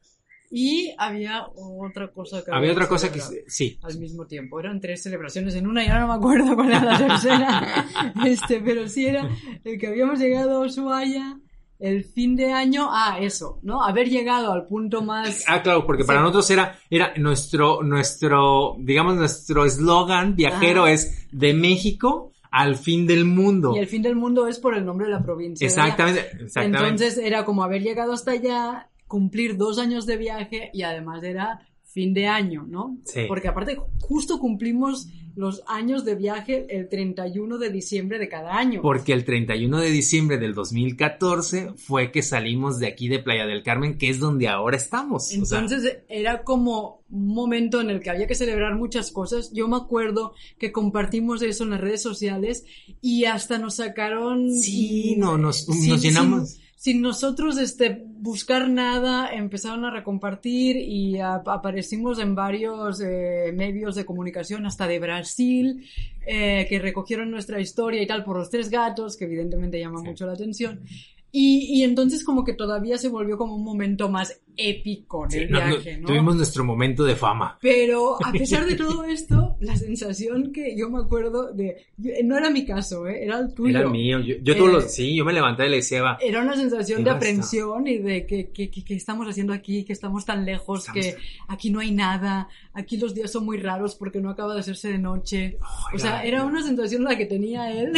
[0.53, 2.51] Y había otra cosa que...
[2.51, 3.21] Había otra cosa que...
[3.47, 3.79] Sí.
[3.83, 4.59] Al mismo tiempo.
[4.59, 7.85] Eran tres celebraciones en una y ahora no me acuerdo cuál era la tercera.
[8.25, 9.29] este, pero sí era
[9.63, 11.39] el que habíamos llegado a Ushuaia
[11.81, 13.83] el fin de año, ah, eso, ¿no?
[13.83, 15.43] Haber llegado al punto más...
[15.47, 21.55] Ah, claro, porque para nosotros era, era nuestro, nuestro, digamos, nuestro eslogan viajero es de
[21.55, 23.73] México al fin del mundo.
[23.75, 25.65] Y el fin del mundo es por el nombre de la provincia.
[25.65, 26.77] Exactamente, exactamente.
[26.77, 31.67] Entonces era como haber llegado hasta allá, cumplir dos años de viaje y además era
[31.83, 32.97] fin de año, ¿no?
[33.05, 33.21] Sí.
[33.27, 38.81] Porque aparte justo cumplimos los años de viaje el 31 de diciembre de cada año.
[38.81, 43.63] Porque el 31 de diciembre del 2014 fue que salimos de aquí de Playa del
[43.63, 45.31] Carmen, que es donde ahora estamos.
[45.31, 49.51] Entonces era como un momento en el que había que celebrar muchas cosas.
[49.53, 52.65] Yo me acuerdo que compartimos eso en las redes sociales
[53.01, 54.51] y hasta nos sacaron...
[54.51, 56.60] Sí, no, nos, nos llenamos sin
[56.95, 64.65] nosotros este, buscar nada, empezaron a recompartir y aparecimos en varios eh, medios de comunicación,
[64.65, 65.85] hasta de Brasil,
[66.25, 70.25] eh, que recogieron nuestra historia y tal por los tres gatos, que evidentemente llama mucho
[70.25, 70.81] la atención.
[71.31, 75.97] Y, y, entonces como que todavía se volvió como un momento más épico del viaje,
[75.97, 76.07] ¿no?
[76.07, 77.57] Tuvimos nuestro momento de fama.
[77.61, 81.85] Pero a pesar de todo esto, la sensación que yo me acuerdo de...
[82.23, 83.23] No era mi caso, ¿eh?
[83.23, 83.79] Era el tuyo.
[83.79, 84.19] Era mío.
[84.19, 84.85] Yo, todos los...
[84.85, 86.17] Eh, sí, yo me levanté y le decía...
[86.21, 90.25] Era una sensación de aprensión y de que, que, que, estamos haciendo aquí, que estamos
[90.25, 91.15] tan lejos, que
[91.47, 94.89] aquí no hay nada, aquí los días son muy raros porque no acaba de hacerse
[94.89, 95.57] de noche.
[95.93, 97.93] o sea, era una sensación la que tenía él.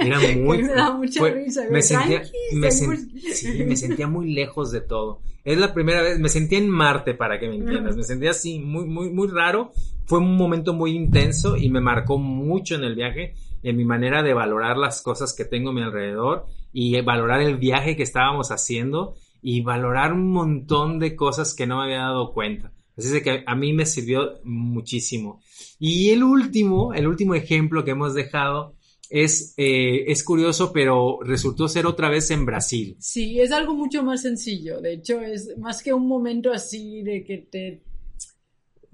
[0.00, 0.62] Era muy...
[0.62, 1.62] me da mucha risa.
[1.70, 5.20] Me sentía, sí, me sentía muy lejos de todo.
[5.44, 7.96] Es la primera vez, me sentía en Marte, para que me entiendas.
[7.96, 9.72] Me sentía así, muy, muy, muy raro.
[10.06, 14.22] Fue un momento muy intenso y me marcó mucho en el viaje, en mi manera
[14.22, 18.50] de valorar las cosas que tengo a mi alrededor y valorar el viaje que estábamos
[18.50, 22.72] haciendo y valorar un montón de cosas que no me había dado cuenta.
[22.96, 25.42] Así es que a mí me sirvió muchísimo.
[25.78, 28.74] Y el último, el último ejemplo que hemos dejado
[29.10, 32.96] es, eh, es curioso, pero resultó ser otra vez en Brasil.
[32.98, 34.80] Sí, es algo mucho más sencillo.
[34.80, 37.82] De hecho, es más que un momento así de que te...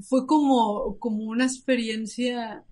[0.02, 2.64] Fue como, como una experiencia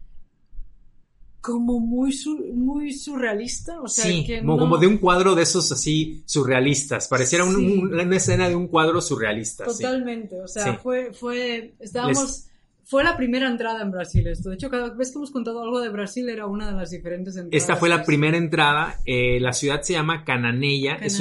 [1.40, 2.12] como muy,
[2.54, 8.16] muy surrealista, o sea, sí, como, de un cuadro de esos así surrealistas, pareciera una
[8.16, 9.64] escena de un cuadro surrealista.
[9.64, 12.47] Totalmente, o sea, fue, fue, estábamos...
[12.88, 14.48] Fue la primera entrada en Brasil esto.
[14.48, 17.36] De hecho, cada vez que hemos contado algo de Brasil era una de las diferentes
[17.36, 17.62] entradas.
[17.62, 18.98] Esta fue la primera entrada.
[19.04, 20.94] Eh, la ciudad se llama Cananeya.
[20.94, 21.20] Es,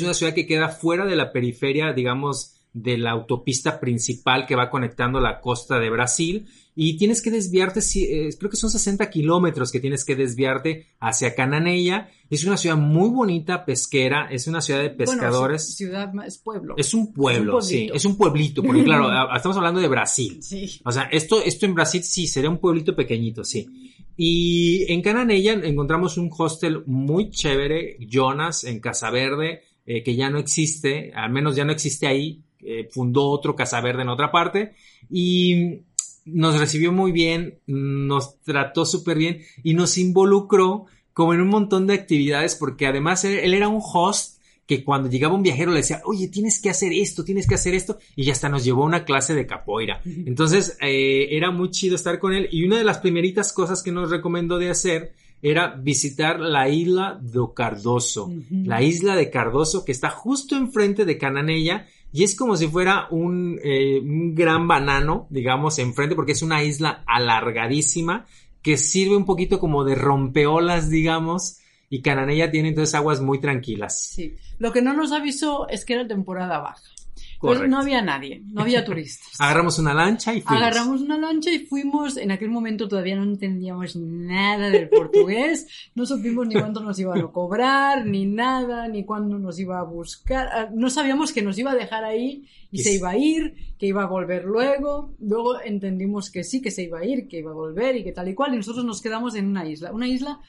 [0.00, 4.68] una ciudad que queda fuera de la periferia, digamos, de la autopista principal que va
[4.68, 9.72] conectando la costa de Brasil y tienes que desviarte, eh, creo que son 60 kilómetros
[9.72, 12.10] que tienes que desviarte hacia Cananella.
[12.28, 15.62] Es una ciudad muy bonita, pesquera, es una ciudad de pescadores.
[15.62, 16.74] Bueno, ciudad es pueblo.
[16.76, 20.42] Es un pueblo, sí, es un pueblito, porque claro, estamos hablando de Brasil.
[20.42, 20.82] Sí.
[20.84, 23.66] O sea, esto, esto en Brasil sí sería un pueblito pequeñito, sí.
[24.18, 30.28] Y en Cananella encontramos un hostel muy chévere, Jonas, en Casa Verde, eh, que ya
[30.28, 34.30] no existe, al menos ya no existe ahí, eh, fundó otro Casa Verde en otra
[34.30, 34.74] parte,
[35.10, 35.80] y
[36.26, 41.86] nos recibió muy bien, nos trató súper bien y nos involucró como en un montón
[41.86, 46.02] de actividades porque además él, era un host que cuando llegaba un viajero le decía,
[46.04, 49.04] oye, tienes que hacer esto, tienes que hacer esto, y hasta nos llevó a una
[49.04, 50.00] clase de capoeira.
[50.04, 53.92] Entonces, eh, era muy chido estar con él, y una de las primeritas cosas que
[53.92, 59.92] nos recomendó de hacer era visitar la isla de Cardoso, la isla de Cardoso que
[59.92, 65.26] está justo enfrente de Cananella, y es como si fuera un, eh, un gran banano,
[65.28, 68.24] digamos, enfrente, porque es una isla alargadísima
[68.62, 71.58] que sirve un poquito como de rompeolas, digamos,
[71.90, 74.00] y Cananella tiene entonces aguas muy tranquilas.
[74.00, 74.34] Sí.
[74.58, 76.90] Lo que no nos avisó es que era temporada baja.
[77.40, 79.28] Pues no había nadie, no había turistas.
[79.40, 80.62] Agarramos una lancha y fuimos.
[80.62, 82.16] Agarramos una lancha y fuimos.
[82.16, 85.66] En aquel momento todavía no entendíamos nada del portugués.
[85.94, 89.84] No supimos ni cuánto nos iban a cobrar, ni nada, ni cuándo nos iba a
[89.84, 90.48] buscar.
[90.52, 93.86] Ah, no sabíamos que nos iba a dejar ahí y, se iba a ir, que
[93.86, 95.14] iba a volver luego.
[95.20, 98.12] Luego entendimos que sí, que se iba a ir, que iba a volver y que
[98.12, 98.54] tal y cual.
[98.54, 99.92] Y nosotros nos quedamos en una isla.
[99.92, 100.40] Una isla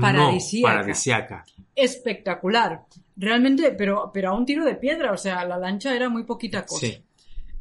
[0.00, 1.44] paradisíaca.
[1.74, 2.84] Espectacular.
[3.16, 6.64] Realmente, pero, pero a un tiro de piedra, o sea, la lancha era muy poquita
[6.66, 6.86] cosa.
[6.86, 7.02] Sí.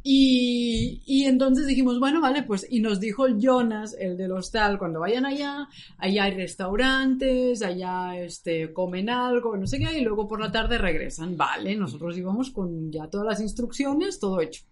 [0.07, 4.99] Y, y, entonces dijimos, bueno, vale, pues, y nos dijo Jonas, el del hostal, cuando
[4.99, 10.39] vayan allá, allá hay restaurantes, allá este, comen algo, no sé qué, y luego por
[10.39, 11.35] la tarde regresan.
[11.35, 14.63] Vale, nosotros íbamos con ya todas las instrucciones, todo hecho.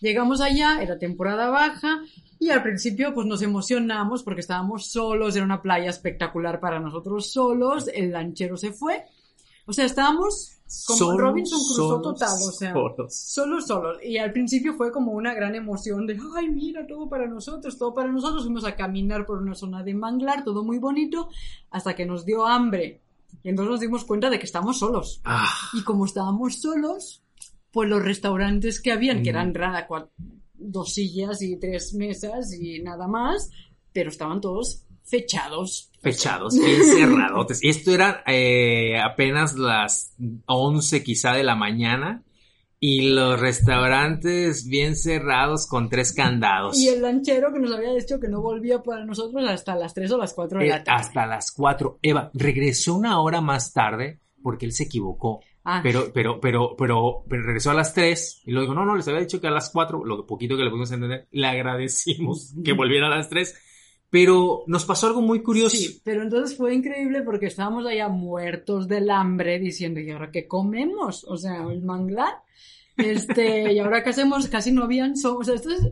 [0.00, 2.02] Llegamos allá, era temporada baja,
[2.38, 7.32] y al principio pues nos emocionamos porque estábamos solos, era una playa espectacular para nosotros
[7.32, 9.04] solos, el lanchero se fue.
[9.66, 13.66] O sea, estábamos como Robinson Crusoe total, o sea, solos.
[13.66, 17.78] solos, Y al principio fue como una gran emoción de, ay, mira, todo para nosotros,
[17.78, 18.44] todo para nosotros.
[18.44, 21.28] Fuimos a caminar por una zona de manglar, todo muy bonito,
[21.70, 23.00] hasta que nos dio hambre.
[23.42, 25.20] Y entonces nos dimos cuenta de que estamos solos.
[25.24, 25.48] Ah.
[25.72, 27.22] Y como estábamos solos,
[27.74, 29.52] pues los restaurantes que habían, que eran
[30.54, 33.50] dos sillas y tres mesas y nada más,
[33.92, 35.90] pero estaban todos fechados.
[36.00, 37.62] Fechados, encerrados.
[37.62, 40.14] y esto era eh, apenas las
[40.46, 42.22] 11 quizá de la mañana.
[42.78, 46.78] Y los restaurantes bien cerrados con tres candados.
[46.78, 50.12] Y el lanchero que nos había dicho que no volvía para nosotros hasta las 3
[50.12, 51.00] o las 4 de la eh, tarde.
[51.00, 52.00] Hasta las 4.
[52.02, 55.40] Eva, regresó una hora más tarde porque él se equivocó.
[55.64, 55.80] Ah.
[55.82, 59.08] Pero, pero, pero, pero, pero regresó a las 3 y luego dijo, no, no, les
[59.08, 62.72] había dicho que a las 4, lo poquito que le pudimos entender, le agradecimos que
[62.72, 63.54] volviera a las 3.
[64.10, 65.76] Pero nos pasó algo muy curioso.
[65.76, 70.46] Sí, pero entonces fue increíble porque estábamos allá muertos del hambre diciendo, ¿y ahora qué
[70.46, 71.24] comemos?
[71.24, 72.34] O sea, el manglar.
[72.96, 75.90] Este, y ahora qué hacemos, casi no habían, o sea, esto es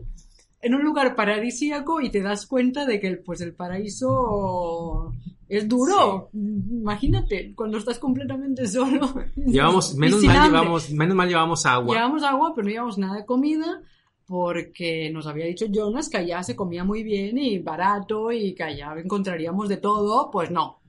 [0.61, 5.13] en un lugar paradisíaco y te das cuenta de que pues el paraíso
[5.49, 6.29] es duro.
[6.33, 9.13] Imagínate, cuando estás completamente solo.
[9.35, 11.95] Llevamos, menos mal llevamos, menos mal llevamos agua.
[11.95, 13.81] Llevamos agua, pero no llevamos nada de comida
[14.25, 18.63] porque nos había dicho Jonas que allá se comía muy bien y barato y que
[18.63, 20.82] allá encontraríamos de todo, pues no.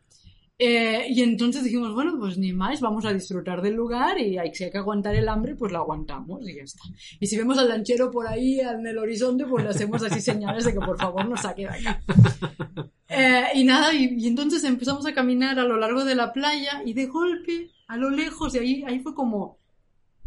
[0.57, 4.65] Eh, y entonces dijimos, bueno, pues ni más, vamos a disfrutar del lugar y si
[4.65, 6.83] hay que aguantar el hambre, pues lo aguantamos y ya está.
[7.19, 10.65] Y si vemos al lanchero por ahí en el horizonte, pues le hacemos así señales
[10.65, 12.03] de que por favor nos saque de acá.
[13.17, 16.95] Eh, y nada, y, entonces empezamos a caminar a lo largo de la playa y
[16.95, 19.59] de golpe, a lo lejos, y ahí, ahí fue como...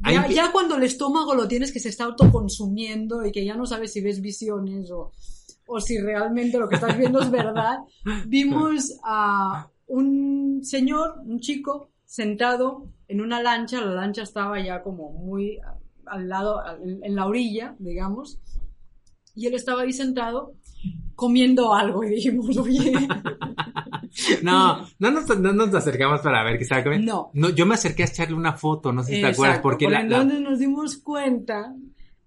[0.10, 3.66] Ya, ya cuando el estómago lo tienes que se está autoconsumiendo y que ya no
[3.66, 5.12] sabes si ves visiones o,
[5.66, 7.80] o si realmente lo que estás viendo es verdad,
[8.28, 15.12] vimos a un señor, un chico, sentado en una lancha, la lancha estaba ya como
[15.12, 15.60] muy
[16.06, 18.40] al lado, en la orilla, digamos,
[19.36, 20.56] y él estaba ahí sentado
[21.16, 22.92] comiendo algo y dijimos, oye.
[24.42, 27.30] no, no nos, no nos acercamos para ver qué estaba comiendo.
[27.34, 27.50] No.
[27.50, 30.24] Yo me acerqué a echarle una foto, no sé si te acuerdas, porque por la,
[30.24, 31.76] nos dimos cuenta,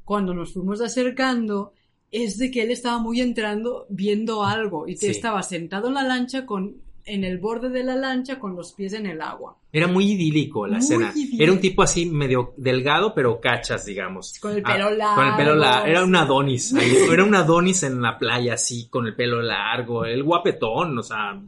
[0.05, 1.73] cuando nos fuimos acercando,
[2.11, 6.03] es de que él estaba muy entrando viendo algo y que estaba sentado en la
[6.03, 6.77] lancha con
[7.11, 9.57] en el borde de la lancha con los pies en el agua.
[9.73, 11.13] Era muy idílico la escena.
[11.39, 14.39] Era un tipo así medio delgado, pero cachas, digamos.
[14.41, 15.03] Con el pelo largo.
[15.03, 15.87] Ah, con el pelo largo.
[15.87, 16.75] Era un Adonis.
[17.13, 20.05] era un Adonis en la playa, así, con el pelo largo.
[20.05, 21.41] El guapetón, o sea,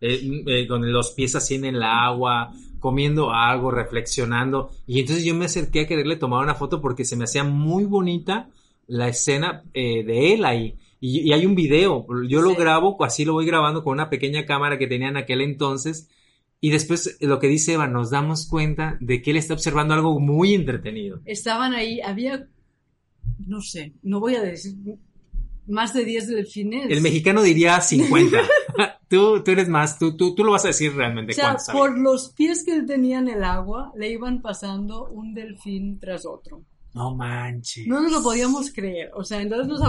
[0.00, 2.52] eh, eh, con los pies así en el agua.
[2.78, 4.70] comiendo algo, reflexionando.
[4.86, 7.84] Y entonces yo me acerqué a quererle tomar una foto porque se me hacía muy
[7.84, 8.48] bonita
[8.86, 10.74] la escena eh, de él ahí.
[11.00, 14.44] Y, y, hay un video, yo lo grabo, así lo voy grabando con una pequeña
[14.44, 16.08] cámara que tenía en aquel entonces.
[16.60, 20.20] Y después lo que dice Eva, nos damos cuenta de que él está observando algo
[20.20, 21.20] muy entretenido.
[21.24, 22.48] Estaban ahí, había,
[23.38, 24.74] no sé, no voy a decir,
[25.66, 26.90] más de 10 delfines.
[26.90, 28.38] El mexicano diría 50.
[29.08, 31.98] tú, tú eres más, tú, tú, tú lo vas a decir realmente O sea, por
[31.98, 36.62] los pies que él tenía en el agua, le iban pasando un delfín tras otro.
[36.94, 37.86] No manches.
[37.86, 39.10] No nos lo podíamos creer.
[39.14, 39.80] O sea, entonces nos,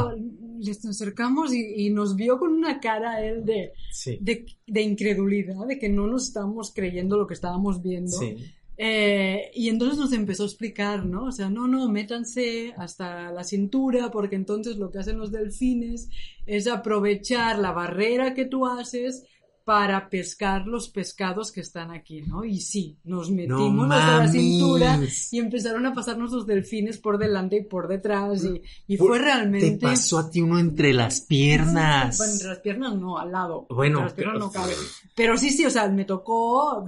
[0.59, 4.17] les acercamos y, y nos vio con una cara él de, Sí.
[4.21, 8.11] de, de incredulidad, de que no nos estábamos creyendo lo que estábamos viendo.
[8.11, 8.35] Sí.
[8.77, 11.25] Eh, y entonces nos empezó a explicar, ¿no?
[11.25, 16.09] O sea, no, no, métanse hasta la cintura, porque entonces lo que hacen los delfines
[16.47, 19.23] es aprovechar la barrera que tú haces
[19.63, 22.43] para pescar los pescados que están aquí, ¿no?
[22.43, 24.99] Y sí, nos metimos hasta la cintura
[25.31, 29.19] y empezaron a pasarnos los delfines por delante y por detrás y, y Por- fue
[29.19, 29.71] realmente...
[29.71, 32.17] Te pasó a ti uno entre las piernas.
[32.17, 33.67] Bueno, entre las piernas no, al lado.
[33.69, 34.73] Bueno, Entre las piernas pero- no cabe.
[35.15, 36.85] Pero sí, sí, o sea, me tocó,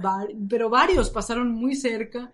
[0.48, 2.32] pero varios pasaron muy cerca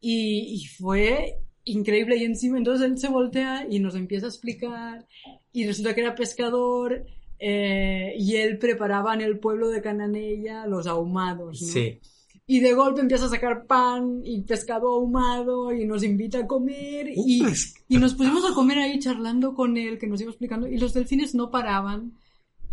[0.00, 2.16] y, y fue increíble.
[2.18, 5.06] Y encima, entonces él se voltea y nos empieza a explicar
[5.52, 7.04] y resulta que era pescador
[7.44, 11.68] eh, y él preparaba en el pueblo de Cananella los ahumados, ¿no?
[11.68, 11.98] Sí.
[12.46, 17.08] Y de golpe empieza a sacar pan y pescado ahumado y nos invita a comer
[17.08, 17.42] y,
[17.88, 20.94] y nos pusimos a comer ahí charlando con él, que nos iba explicando, y los
[20.94, 22.12] delfines no paraban.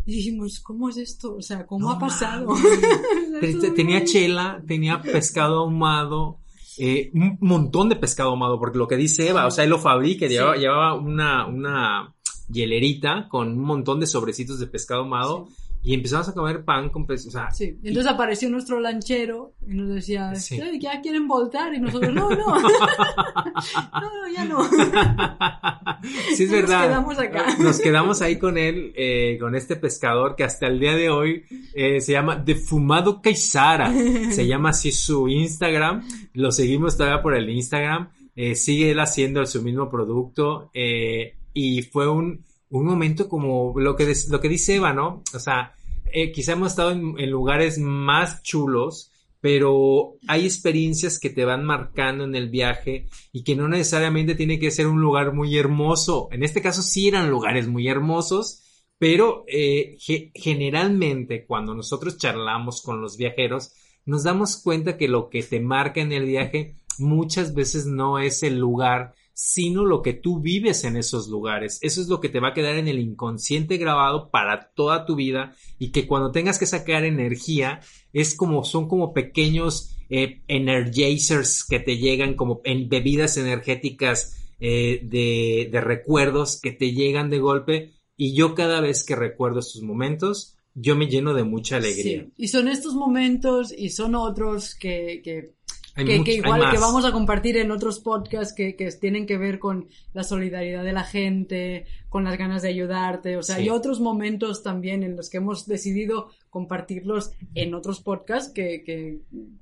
[0.06, 1.36] Y dijimos, ¿cómo es esto?
[1.36, 2.48] O sea, ¿cómo No ha pasado?
[3.76, 6.40] tenía chela, tenía pescado ahumado,
[6.78, 9.80] eh, un montón de pescado ahumado, porque lo que dice Eva, o sea, él lo
[9.80, 10.34] fabrica, Sí.
[10.34, 12.16] llevaba, llevaba una, una
[12.52, 15.48] hielerita con un montón de sobrecitos de pescado ahumado
[15.82, 19.88] y empezamos a comer pan con pescado, sea, Sí, entonces apareció nuestro lanchero y nos
[19.96, 20.56] decía, Sí.
[20.60, 24.60] "Eh, ya quieren voltar y nosotros, no, no, no, no, ya no.
[26.36, 26.84] sí es Nos verdad.
[26.88, 27.46] quedamos acá.
[27.60, 31.44] Nos quedamos ahí con él, eh, con este pescador que hasta el día de hoy
[31.74, 33.92] eh, se llama Defumado Caizara.
[34.32, 36.04] Se llama así su Instagram.
[36.34, 38.10] Lo seguimos todavía por el Instagram.
[38.36, 40.70] Eh, sigue él haciendo su mismo producto.
[40.74, 45.24] eh, y fue un, un momento como lo que, lo que dice Eva, ¿no?
[45.34, 45.74] O sea,
[46.12, 51.64] eh, quizá hemos estado en, en lugares más chulos, pero hay experiencias que te van
[51.64, 56.28] marcando en el viaje y que no necesariamente tiene que ser un lugar muy hermoso.
[56.32, 58.64] En este caso sí eran lugares muy hermosos,
[58.98, 63.72] pero eh, ge- generalmente cuando nosotros charlamos con los viajeros,
[64.06, 68.44] nos damos cuenta que lo que te marca en el viaje muchas veces no es
[68.44, 71.80] el lugar, sino lo que tú vives en esos lugares.
[71.82, 75.16] Eso es lo que te va a quedar en el inconsciente grabado para toda tu
[75.16, 77.80] vida y que cuando tengas que sacar energía
[78.12, 85.00] es como son como pequeños eh, energizers que te llegan como en bebidas energéticas eh,
[85.04, 89.84] de, de recuerdos que te llegan de golpe y yo cada vez que recuerdo estos
[89.84, 92.24] momentos yo me lleno de mucha alegría.
[92.24, 95.54] Sí, Y son estos momentos y son otros que, que
[96.00, 99.26] Hay que, mucho- que igual que vamos a compartir en otros podcasts que, que tienen
[99.26, 103.56] que ver con la solidaridad de la gente, con las ganas de ayudarte, o sea,
[103.58, 103.62] Sí.
[103.64, 109.20] hay otros momentos también en los que hemos decidido compartirlos en otros podcasts que, que,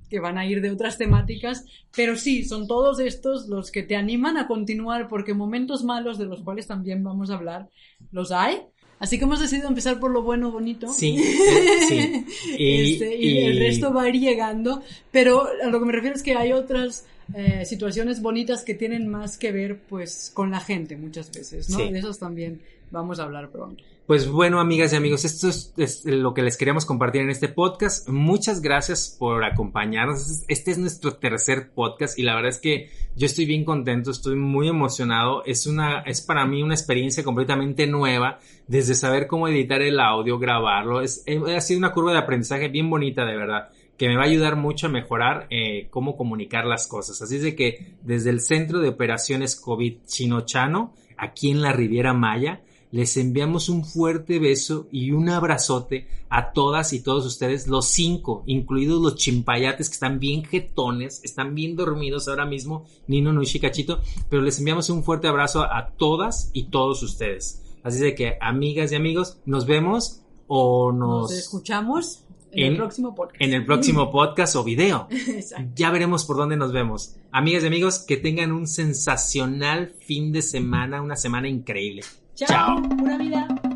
[0.08, 1.64] que van a ir de otras temáticas,
[1.94, 6.24] pero sí, son todos estos los que te animan a continuar porque momentos malos de
[6.26, 7.68] los cuales también vamos a hablar,
[8.10, 8.62] los hay.
[9.00, 10.92] Así que hemos decidido empezar por lo bueno, bonito.
[10.92, 12.26] Sí, eh, sí.
[12.58, 14.82] Y, Este, y el resto va a ir llegando,
[15.12, 19.08] pero a lo que me refiero es que hay otras eh, situaciones bonitas que tienen
[19.08, 21.78] más que ver pues con la gente muchas veces, ¿no?
[21.78, 21.92] Sí.
[21.92, 23.84] De esos también vamos a hablar pronto.
[24.08, 28.08] Pues bueno, amigas y amigos, esto es, lo que les queríamos compartir en este podcast.
[28.08, 30.44] Muchas gracias por acompañarnos.
[30.48, 34.36] Este es nuestro tercer podcast y la verdad es que yo estoy bien contento, estoy
[34.36, 35.44] muy emocionado.
[35.44, 40.38] Es una, es para mí una experiencia completamente nueva, desde saber cómo editar el audio,
[40.38, 41.02] grabarlo.
[41.02, 44.22] Es, eh, ha sido una curva de aprendizaje bien bonita, de verdad que me va
[44.22, 47.20] a ayudar mucho a mejorar eh, cómo comunicar las cosas.
[47.20, 52.14] Así es de que desde el Centro de Operaciones COVID Chinochano, aquí en la Riviera
[52.14, 57.86] Maya, les enviamos un fuerte beso y un abrazote a todas y todos ustedes, los
[57.88, 63.60] cinco, incluidos los chimpayates que están bien jetones, están bien dormidos ahora mismo, Nino, Nushi,
[63.60, 67.62] Cachito, pero les enviamos un fuerte abrazo a todas y todos ustedes.
[67.82, 72.76] Así de que, amigas y amigos, nos vemos o Nos nos, escuchamos en, en- el
[72.78, 73.40] próximo podcast.
[73.42, 75.06] en el próximo podcast o video.
[75.10, 75.70] Exacto.
[75.76, 77.16] Ya veremos por dónde nos vemos.
[77.30, 82.02] Amigas y amigos, que tengan un sensacional fin de semana, una semana increíble.
[82.46, 82.80] Chao.
[82.96, 83.67] Pura vida.